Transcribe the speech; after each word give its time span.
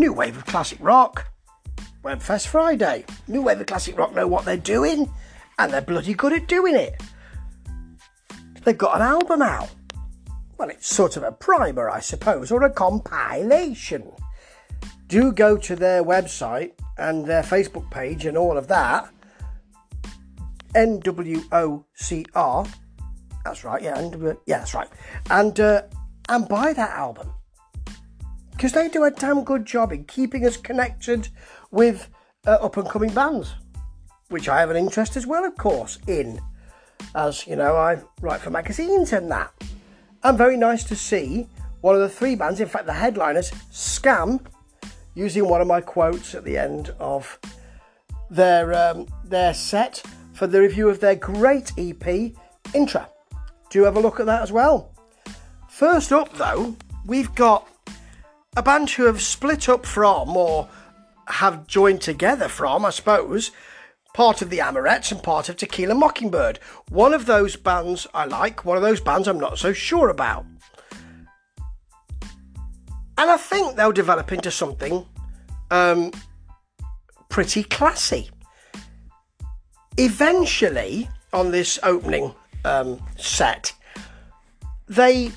New 0.00 0.12
Wave 0.14 0.38
of 0.38 0.46
Classic 0.46 0.78
Rock, 0.80 1.30
Webfest 2.02 2.46
Friday. 2.46 3.04
New 3.28 3.42
Wave 3.42 3.60
of 3.60 3.66
Classic 3.66 3.98
Rock 3.98 4.14
know 4.14 4.26
what 4.26 4.46
they're 4.46 4.56
doing, 4.56 5.12
and 5.58 5.70
they're 5.70 5.82
bloody 5.82 6.14
good 6.14 6.32
at 6.32 6.48
doing 6.48 6.74
it. 6.74 7.02
They've 8.64 8.78
got 8.78 8.96
an 8.96 9.02
album 9.02 9.42
out. 9.42 9.68
Well, 10.56 10.70
it's 10.70 10.88
sort 10.88 11.18
of 11.18 11.22
a 11.22 11.32
primer, 11.32 11.90
I 11.90 12.00
suppose, 12.00 12.50
or 12.50 12.62
a 12.62 12.70
compilation. 12.70 14.10
Do 15.06 15.32
go 15.32 15.58
to 15.58 15.76
their 15.76 16.02
website 16.02 16.72
and 16.96 17.26
their 17.26 17.42
Facebook 17.42 17.90
page 17.90 18.24
and 18.24 18.38
all 18.38 18.56
of 18.56 18.68
that. 18.68 19.12
NWOCR. 20.74 21.84
That's 23.44 23.64
right, 23.64 23.82
yeah, 23.82 23.98
NW, 23.98 24.38
yeah, 24.46 24.60
that's 24.60 24.72
right. 24.72 24.88
And 25.28 25.60
uh, 25.60 25.82
and 26.30 26.48
buy 26.48 26.72
that 26.72 26.90
album 26.96 27.34
because 28.60 28.72
they 28.72 28.90
do 28.90 29.04
a 29.04 29.10
damn 29.10 29.42
good 29.42 29.64
job 29.64 29.90
in 29.90 30.04
keeping 30.04 30.44
us 30.44 30.58
connected 30.58 31.30
with 31.70 32.10
uh, 32.46 32.58
up 32.60 32.76
and 32.76 32.90
coming 32.90 33.08
bands, 33.08 33.54
which 34.28 34.50
I 34.50 34.60
have 34.60 34.68
an 34.68 34.76
interest 34.76 35.16
as 35.16 35.26
well, 35.26 35.46
of 35.46 35.56
course, 35.56 35.98
in. 36.06 36.38
As 37.14 37.46
you 37.46 37.56
know, 37.56 37.74
I 37.74 38.02
write 38.20 38.42
for 38.42 38.50
magazines 38.50 39.14
and 39.14 39.30
that. 39.30 39.50
And 40.22 40.36
very 40.36 40.58
nice 40.58 40.84
to 40.84 40.94
see 40.94 41.48
one 41.80 41.94
of 41.94 42.02
the 42.02 42.08
three 42.10 42.36
bands, 42.36 42.60
in 42.60 42.68
fact, 42.68 42.84
the 42.84 42.92
headliners, 42.92 43.50
Scam, 43.72 44.44
using 45.14 45.48
one 45.48 45.62
of 45.62 45.66
my 45.66 45.80
quotes 45.80 46.34
at 46.34 46.44
the 46.44 46.58
end 46.58 46.94
of 46.98 47.38
their 48.28 48.74
um, 48.74 49.06
their 49.24 49.54
set 49.54 50.02
for 50.34 50.46
the 50.46 50.60
review 50.60 50.90
of 50.90 51.00
their 51.00 51.14
great 51.14 51.72
EP, 51.78 52.34
Intra. 52.74 53.08
Do 53.70 53.78
you 53.78 53.86
have 53.86 53.96
a 53.96 54.00
look 54.00 54.20
at 54.20 54.26
that 54.26 54.42
as 54.42 54.52
well. 54.52 54.92
First 55.70 56.12
up, 56.12 56.30
though, 56.34 56.76
we've 57.06 57.34
got 57.34 57.66
a 58.56 58.62
band 58.62 58.90
who 58.90 59.04
have 59.04 59.22
split 59.22 59.68
up 59.68 59.86
from, 59.86 60.36
or 60.36 60.68
have 61.28 61.66
joined 61.66 62.00
together 62.00 62.48
from, 62.48 62.84
I 62.84 62.90
suppose, 62.90 63.52
part 64.14 64.42
of 64.42 64.50
the 64.50 64.58
Amorettes 64.58 65.12
and 65.12 65.22
part 65.22 65.48
of 65.48 65.56
Tequila 65.56 65.94
Mockingbyrd. 65.94 66.58
One 66.88 67.14
of 67.14 67.26
those 67.26 67.56
bands 67.56 68.06
I 68.12 68.24
like, 68.24 68.64
one 68.64 68.76
of 68.76 68.82
those 68.82 69.00
bands 69.00 69.28
I'm 69.28 69.38
not 69.38 69.58
so 69.58 69.72
sure 69.72 70.08
about. 70.08 70.44
And 73.16 73.30
I 73.30 73.36
think 73.36 73.76
they'll 73.76 73.92
develop 73.92 74.32
into 74.32 74.50
something 74.50 75.06
um, 75.70 76.10
pretty 77.28 77.62
classy. 77.62 78.30
Eventually, 79.96 81.08
on 81.32 81.50
this 81.50 81.78
opening 81.82 82.34
um, 82.64 83.00
set, 83.16 83.72
they 84.88 85.30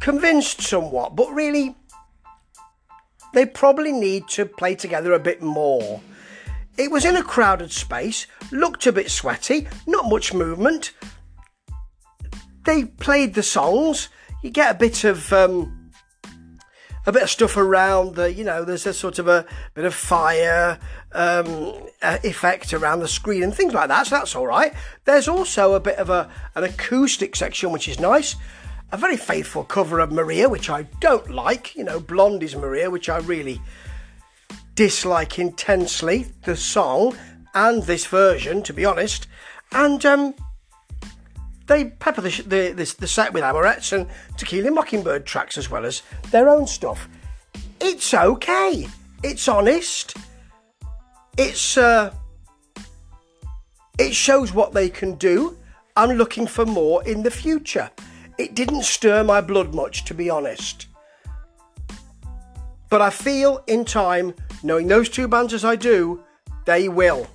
convinced 0.00 0.60
somewhat, 0.60 1.14
but 1.16 1.32
really, 1.32 1.76
they 3.32 3.46
probably 3.46 3.92
need 3.92 4.28
to 4.28 4.44
play 4.46 4.74
together 4.74 5.12
a 5.12 5.18
bit 5.18 5.42
more. 5.42 6.00
It 6.76 6.90
was 6.90 7.04
in 7.04 7.16
a 7.16 7.22
crowded 7.22 7.70
space, 7.70 8.26
looked 8.50 8.86
a 8.86 8.92
bit 8.92 9.10
sweaty, 9.10 9.68
not 9.86 10.08
much 10.08 10.32
movement. 10.32 10.92
They 12.64 12.84
played 12.84 13.34
the 13.34 13.42
songs. 13.42 14.08
You 14.42 14.50
get 14.50 14.74
a 14.74 14.78
bit 14.78 15.04
of 15.04 15.32
um, 15.32 15.82
a 17.06 17.12
bit 17.12 17.22
of 17.22 17.30
stuff 17.30 17.56
around 17.56 18.14
the, 18.14 18.32
you 18.32 18.44
know, 18.44 18.64
there's 18.64 18.86
a 18.86 18.94
sort 18.94 19.18
of 19.18 19.26
a 19.26 19.44
bit 19.74 19.84
of 19.84 19.94
fire 19.94 20.78
um, 21.12 21.74
uh, 22.00 22.18
effect 22.22 22.72
around 22.72 23.00
the 23.00 23.08
screen 23.08 23.42
and 23.42 23.54
things 23.54 23.74
like 23.74 23.88
that. 23.88 24.06
So 24.06 24.16
that's 24.16 24.36
all 24.36 24.46
right. 24.46 24.72
There's 25.04 25.28
also 25.28 25.74
a 25.74 25.80
bit 25.80 25.98
of 25.98 26.10
a 26.10 26.30
an 26.54 26.64
acoustic 26.64 27.34
section, 27.34 27.70
which 27.70 27.88
is 27.88 27.98
nice. 27.98 28.36
A 28.92 28.96
very 28.98 29.16
faithful 29.16 29.64
cover 29.64 30.00
of 30.00 30.12
Maria, 30.12 30.50
which 30.50 30.68
I 30.68 30.82
don't 31.00 31.30
like. 31.30 31.74
You 31.74 31.84
know, 31.84 31.98
Blondie's 31.98 32.54
Maria, 32.54 32.90
which 32.90 33.08
I 33.08 33.16
really 33.18 33.58
dislike 34.74 35.38
intensely 35.38 36.26
the 36.44 36.56
song 36.56 37.16
and 37.54 37.82
this 37.84 38.04
version, 38.04 38.62
to 38.64 38.74
be 38.74 38.84
honest. 38.84 39.28
And 39.72 40.04
um, 40.04 40.34
they 41.66 41.86
pepper 41.86 42.20
the, 42.20 42.42
the, 42.42 42.72
the, 42.72 42.94
the 42.98 43.06
set 43.06 43.32
with 43.32 43.42
Amorettes 43.42 43.92
and 43.92 44.06
Tequila 44.36 44.70
Mockingbyrd 44.70 45.24
tracks 45.24 45.56
as 45.56 45.70
well 45.70 45.86
as 45.86 46.02
their 46.30 46.50
own 46.50 46.66
stuff. 46.66 47.08
It's 47.80 48.12
okay. 48.12 48.88
It's 49.22 49.48
honest. 49.48 50.16
It's 51.38 51.78
uh, 51.78 52.12
it 53.98 54.14
shows 54.14 54.52
what 54.52 54.74
they 54.74 54.90
can 54.90 55.14
do. 55.14 55.56
I'm 55.96 56.18
looking 56.18 56.46
for 56.46 56.66
more 56.66 57.02
in 57.04 57.22
the 57.22 57.30
future. 57.30 57.90
It 58.38 58.54
didn't 58.54 58.84
stir 58.84 59.24
my 59.24 59.40
blood 59.40 59.74
much, 59.74 60.04
to 60.06 60.14
be 60.14 60.30
honest. 60.30 60.86
But 62.88 63.00
I 63.00 63.10
feel 63.10 63.62
in 63.66 63.84
time, 63.84 64.34
knowing 64.62 64.88
those 64.88 65.08
two 65.08 65.28
bands 65.28 65.54
as 65.54 65.64
I 65.64 65.76
do, 65.76 66.22
they 66.64 66.88
will. 66.88 67.26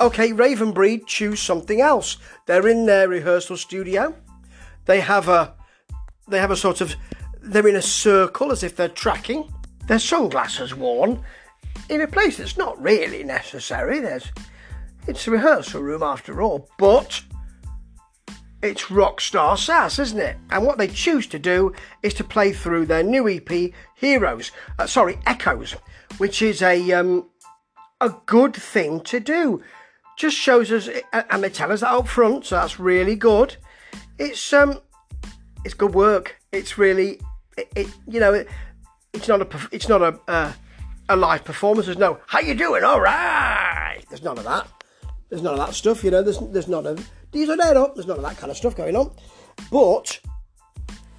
Okay, 0.00 0.32
Raven 0.32 0.72
Breed 0.72 1.06
choose 1.06 1.40
something 1.40 1.80
else. 1.80 2.16
They're 2.46 2.68
in 2.68 2.86
their 2.86 3.08
rehearsal 3.08 3.56
studio. 3.56 4.14
They 4.84 5.00
have 5.00 5.28
a 5.28 5.54
they 6.28 6.38
have 6.38 6.50
a 6.50 6.56
sort 6.56 6.80
of 6.80 6.94
they're 7.40 7.68
in 7.68 7.76
a 7.76 7.82
circle 7.82 8.52
as 8.52 8.62
if 8.62 8.76
they're 8.76 8.88
tracking. 8.88 9.52
Their 9.86 9.98
sunglasses 9.98 10.74
worn 10.74 11.24
in 11.88 12.00
a 12.00 12.06
place 12.06 12.38
that's 12.38 12.56
not 12.56 12.82
really 12.82 13.24
necessary. 13.24 14.00
There's 14.00 14.30
it's 15.06 15.26
a 15.26 15.30
rehearsal 15.30 15.82
room 15.82 16.02
after 16.02 16.42
all, 16.42 16.68
but 16.78 17.22
it's 18.62 18.84
rockstar 18.84 19.58
sass, 19.58 19.98
isn't 19.98 20.20
it? 20.20 20.36
And 20.50 20.64
what 20.64 20.78
they 20.78 20.88
choose 20.88 21.26
to 21.28 21.38
do 21.38 21.74
is 22.02 22.14
to 22.14 22.24
play 22.24 22.52
through 22.52 22.86
their 22.86 23.02
new 23.02 23.28
EP, 23.28 23.72
Heroes. 23.96 24.52
Uh, 24.78 24.86
sorry, 24.86 25.18
Echoes, 25.26 25.76
which 26.18 26.40
is 26.42 26.62
a 26.62 26.92
um, 26.92 27.28
a 28.00 28.14
good 28.26 28.54
thing 28.54 29.00
to 29.02 29.20
do. 29.20 29.62
Just 30.16 30.36
shows 30.36 30.70
us, 30.70 30.88
and 31.12 31.42
they 31.42 31.50
tell 31.50 31.72
us 31.72 31.80
that 31.80 31.92
up 31.92 32.06
front, 32.06 32.46
so 32.46 32.56
that's 32.56 32.78
really 32.78 33.16
good. 33.16 33.56
It's 34.18 34.52
um, 34.52 34.80
it's 35.64 35.74
good 35.74 35.94
work. 35.94 36.36
It's 36.52 36.78
really, 36.78 37.20
it, 37.56 37.68
it 37.74 37.88
you 38.06 38.20
know, 38.20 38.34
it, 38.34 38.48
it's 39.12 39.28
not 39.28 39.40
a, 39.40 39.68
it's 39.70 39.88
not 39.88 40.02
a, 40.02 40.18
uh, 40.28 40.52
a 41.08 41.16
live 41.16 41.44
performance. 41.44 41.86
There's 41.86 41.98
no, 41.98 42.20
how 42.26 42.40
you 42.40 42.54
doing? 42.54 42.84
All 42.84 43.00
right. 43.00 44.02
There's 44.08 44.22
none 44.22 44.38
of 44.38 44.44
that. 44.44 44.66
There's 45.32 45.40
none 45.40 45.54
of 45.58 45.66
that 45.66 45.74
stuff. 45.74 46.04
You 46.04 46.10
know, 46.10 46.22
there's 46.22 46.38
there's 46.50 46.68
none 46.68 46.86
of 46.86 47.10
these 47.30 47.48
are 47.48 47.58
up. 47.58 47.94
There's 47.94 48.06
none 48.06 48.18
of 48.18 48.22
that 48.22 48.36
kind 48.36 48.50
of 48.50 48.56
stuff 48.58 48.76
going 48.76 48.94
on. 48.94 49.10
But 49.70 50.20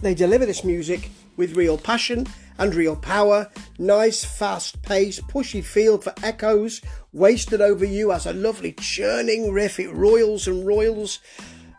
they 0.00 0.14
deliver 0.14 0.46
this 0.46 0.64
music 0.64 1.10
with 1.36 1.58
real 1.58 1.76
passion 1.76 2.26
and 2.56 2.74
real 2.74 2.96
power. 2.96 3.50
Nice, 3.78 4.24
fast 4.24 4.80
pace, 4.80 5.20
pushy 5.20 5.62
feel 5.62 5.98
for 5.98 6.14
echoes. 6.22 6.80
Wasted 7.12 7.60
Over 7.60 7.84
You 7.84 8.10
as 8.10 8.24
a 8.24 8.32
lovely 8.32 8.72
churning 8.72 9.52
riff. 9.52 9.78
It 9.78 9.92
royals 9.92 10.48
and 10.48 10.66
royals. 10.66 11.18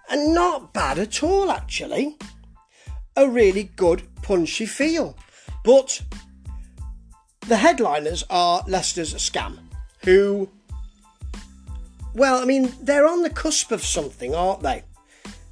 And 0.08 0.36
not 0.36 0.72
bad 0.72 1.00
at 1.00 1.24
all, 1.24 1.50
actually. 1.50 2.16
A 3.16 3.28
really 3.28 3.72
good, 3.76 4.04
punchy 4.22 4.68
feel. 4.68 5.18
But 5.64 6.04
the 7.48 7.58
headliners 7.58 8.24
are 8.30 8.64
Leicester's 8.68 9.16
Scam, 9.16 9.58
who 10.04 10.48
well, 12.20 12.42
I 12.42 12.46
mean, 12.46 12.74
they're 12.82 13.08
on 13.08 13.24
the 13.24 13.30
cusp 13.30 13.72
of 13.72 13.82
something, 13.82 14.36
aren't 14.36 14.62
they? 14.62 14.84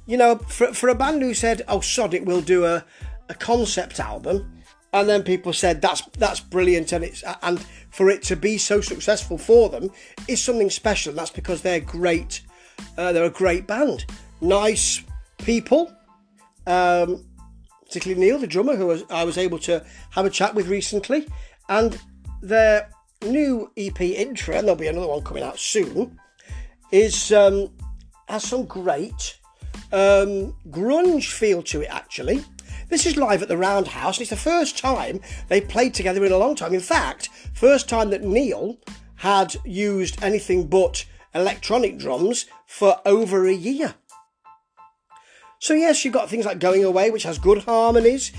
You 0.06 0.18
know, 0.18 0.36
for, 0.36 0.74
for 0.74 0.90
a 0.90 0.94
band 0.94 1.22
who 1.22 1.32
said, 1.32 1.62
"Oh, 1.66 1.80
sod 1.80 2.12
it, 2.12 2.26
we'll 2.26 2.42
do 2.42 2.66
a, 2.66 2.84
a 3.30 3.34
concept 3.34 3.98
album," 3.98 4.62
and 4.92 5.08
then 5.08 5.22
people 5.22 5.54
said, 5.54 5.80
"That's 5.80 6.02
that's 6.18 6.40
brilliant," 6.40 6.92
and 6.92 7.02
it's 7.02 7.24
and 7.42 7.64
for 7.90 8.10
it 8.10 8.22
to 8.24 8.36
be 8.36 8.58
so 8.58 8.82
successful 8.82 9.38
for 9.38 9.70
them 9.70 9.90
is 10.28 10.42
something 10.42 10.68
special. 10.68 11.10
And 11.10 11.18
that's 11.18 11.30
because 11.30 11.62
they're 11.62 11.80
great. 11.80 12.42
Uh, 12.96 13.12
they're 13.12 13.24
a 13.24 13.30
great 13.30 13.66
band, 13.66 14.04
nice 14.40 15.02
people. 15.38 15.90
Um, 16.66 17.24
particularly 17.86 18.20
Neil, 18.20 18.38
the 18.38 18.46
drummer, 18.46 18.76
who 18.76 18.86
was, 18.86 19.04
I 19.08 19.24
was 19.24 19.38
able 19.38 19.58
to 19.60 19.84
have 20.10 20.26
a 20.26 20.30
chat 20.30 20.54
with 20.54 20.68
recently, 20.68 21.26
and 21.70 21.98
their 22.42 22.90
new 23.22 23.72
EP 23.78 24.00
intro, 24.02 24.54
and 24.54 24.68
there'll 24.68 24.78
be 24.78 24.86
another 24.86 25.08
one 25.08 25.22
coming 25.22 25.42
out 25.42 25.58
soon 25.58 26.18
is 26.90 27.32
um, 27.32 27.70
has 28.28 28.44
some 28.44 28.64
great 28.64 29.38
um, 29.92 30.54
grunge 30.70 31.30
feel 31.30 31.62
to 31.62 31.82
it. 31.82 31.88
Actually, 31.90 32.44
this 32.88 33.06
is 33.06 33.16
live 33.16 33.42
at 33.42 33.48
the 33.48 33.56
Roundhouse, 33.56 34.16
and 34.16 34.22
it's 34.22 34.30
the 34.30 34.36
first 34.36 34.78
time 34.78 35.20
they 35.48 35.60
played 35.60 35.94
together 35.94 36.24
in 36.24 36.32
a 36.32 36.38
long 36.38 36.54
time. 36.54 36.74
In 36.74 36.80
fact, 36.80 37.28
first 37.54 37.88
time 37.88 38.10
that 38.10 38.22
Neil 38.22 38.78
had 39.16 39.56
used 39.64 40.22
anything 40.22 40.68
but 40.68 41.04
electronic 41.34 41.98
drums 41.98 42.46
for 42.66 43.00
over 43.04 43.46
a 43.46 43.52
year. 43.52 43.94
So 45.58 45.74
yes, 45.74 46.04
you've 46.04 46.14
got 46.14 46.30
things 46.30 46.46
like 46.46 46.60
Going 46.60 46.84
Away, 46.84 47.10
which 47.10 47.24
has 47.24 47.38
good 47.38 47.64
harmonies 47.64 48.32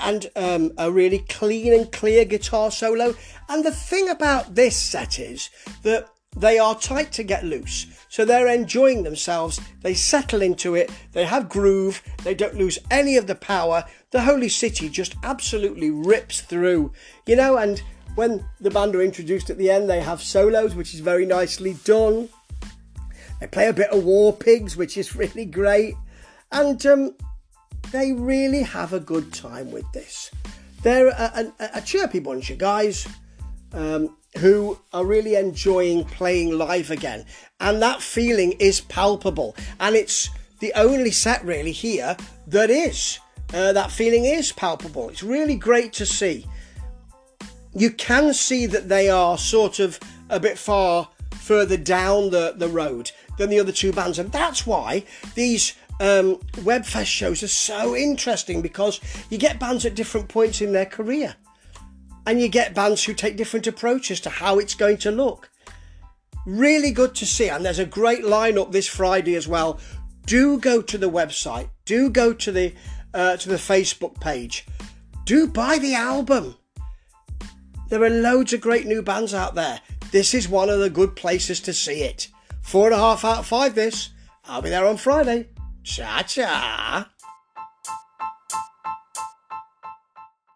and 0.00 0.30
um, 0.36 0.72
a 0.78 0.90
really 0.90 1.18
clean 1.18 1.72
and 1.72 1.92
clear 1.92 2.24
guitar 2.24 2.70
solo. 2.70 3.14
And 3.48 3.64
the 3.64 3.70
thing 3.70 4.08
about 4.08 4.54
this 4.54 4.76
set 4.76 5.18
is 5.18 5.50
that 5.82 6.08
they 6.36 6.58
are 6.58 6.74
tight 6.74 7.12
to 7.12 7.22
get 7.22 7.44
loose. 7.44 7.86
So 8.08 8.24
they're 8.24 8.48
enjoying 8.48 9.02
themselves. 9.02 9.60
They 9.82 9.94
settle 9.94 10.42
into 10.42 10.74
it. 10.74 10.90
They 11.12 11.24
have 11.24 11.48
groove. 11.48 12.02
They 12.24 12.34
don't 12.34 12.56
lose 12.56 12.78
any 12.90 13.16
of 13.16 13.26
the 13.26 13.34
power. 13.34 13.84
The 14.10 14.22
Holy 14.22 14.48
City 14.48 14.88
just 14.88 15.14
absolutely 15.22 15.90
rips 15.90 16.40
through, 16.40 16.92
you 17.26 17.36
know, 17.36 17.56
and 17.56 17.82
when 18.14 18.44
the 18.60 18.70
band 18.70 18.94
are 18.94 19.02
introduced 19.02 19.48
at 19.48 19.56
the 19.56 19.70
end, 19.70 19.88
they 19.88 20.00
have 20.00 20.22
solos, 20.22 20.74
which 20.74 20.92
is 20.92 21.00
very 21.00 21.24
nicely 21.24 21.74
done. 21.84 22.28
They 23.40 23.46
play 23.46 23.68
a 23.68 23.72
bit 23.72 23.90
of 23.90 24.04
War 24.04 24.32
Pigs, 24.32 24.76
which 24.76 24.96
is 24.96 25.16
really 25.16 25.46
great. 25.46 25.94
And 26.50 26.84
um, 26.86 27.16
they 27.90 28.12
really 28.12 28.62
have 28.62 28.92
a 28.92 29.00
good 29.00 29.32
time 29.32 29.70
with 29.70 29.90
this. 29.92 30.30
They're 30.82 31.08
a, 31.08 31.52
a, 31.58 31.70
a 31.76 31.80
chirpy 31.80 32.18
bunch 32.18 32.50
of 32.50 32.58
guys 32.58 33.06
um, 33.72 34.16
who 34.38 34.78
are 34.92 35.04
really 35.04 35.34
enjoying 35.34 36.04
playing 36.04 36.56
live 36.56 36.90
again. 36.90 37.24
And 37.60 37.82
that 37.82 38.02
feeling 38.02 38.52
is 38.52 38.80
palpable. 38.80 39.54
And 39.80 39.94
it's 39.94 40.30
the 40.60 40.72
only 40.74 41.10
set 41.10 41.44
really 41.44 41.72
here 41.72 42.16
that 42.46 42.70
is. 42.70 43.18
Uh, 43.52 43.72
that 43.72 43.90
feeling 43.90 44.24
is 44.24 44.50
palpable. 44.52 45.10
It's 45.10 45.22
really 45.22 45.56
great 45.56 45.92
to 45.94 46.06
see. 46.06 46.46
You 47.74 47.90
can 47.90 48.32
see 48.32 48.66
that 48.66 48.88
they 48.88 49.10
are 49.10 49.36
sort 49.36 49.78
of 49.78 50.00
a 50.30 50.40
bit 50.40 50.56
far 50.56 51.08
further 51.32 51.76
down 51.76 52.30
the, 52.30 52.54
the 52.56 52.68
road 52.68 53.10
than 53.36 53.50
the 53.50 53.60
other 53.60 53.72
two 53.72 53.92
bands, 53.92 54.18
and 54.18 54.32
that's 54.32 54.66
why 54.66 55.04
these 55.34 55.74
um, 56.00 56.36
Webfest 56.64 57.06
shows 57.06 57.42
are 57.42 57.48
so 57.48 57.94
interesting 57.94 58.62
because 58.62 59.00
you 59.30 59.38
get 59.38 59.58
bands 59.58 59.84
at 59.84 59.94
different 59.94 60.28
points 60.28 60.60
in 60.60 60.72
their 60.72 60.86
career, 60.86 61.34
and 62.26 62.40
you 62.40 62.48
get 62.48 62.74
bands 62.74 63.04
who 63.04 63.14
take 63.14 63.36
different 63.36 63.66
approaches 63.66 64.20
to 64.20 64.30
how 64.30 64.58
it's 64.58 64.74
going 64.74 64.98
to 64.98 65.10
look. 65.10 65.50
Really 66.46 66.90
good 66.90 67.14
to 67.16 67.26
see, 67.26 67.48
and 67.48 67.64
there's 67.64 67.78
a 67.78 67.86
great 67.86 68.24
lineup 68.24 68.72
this 68.72 68.88
Friday 68.88 69.36
as 69.36 69.46
well. 69.46 69.78
Do 70.26 70.58
go 70.58 70.82
to 70.82 70.98
the 70.98 71.10
website. 71.10 71.70
Do 71.84 72.10
go 72.10 72.32
to 72.32 72.52
the 72.52 72.74
uh, 73.14 73.36
to 73.36 73.48
the 73.48 73.56
Facebook 73.56 74.20
page. 74.20 74.66
Do 75.24 75.46
buy 75.46 75.78
the 75.78 75.94
album. 75.94 76.56
There 77.88 78.02
are 78.02 78.10
loads 78.10 78.52
of 78.52 78.60
great 78.60 78.86
new 78.86 79.02
bands 79.02 79.34
out 79.34 79.54
there. 79.54 79.80
This 80.10 80.34
is 80.34 80.48
one 80.48 80.70
of 80.70 80.80
the 80.80 80.90
good 80.90 81.14
places 81.14 81.60
to 81.60 81.72
see 81.72 82.02
it. 82.02 82.28
Four 82.62 82.86
and 82.86 82.94
a 82.94 82.98
half 82.98 83.24
out 83.24 83.40
of 83.40 83.46
five. 83.46 83.74
This. 83.74 84.10
I'll 84.46 84.62
be 84.62 84.70
there 84.70 84.86
on 84.86 84.96
Friday. 84.96 85.48
Cha 85.84 86.22
cha. 86.22 87.11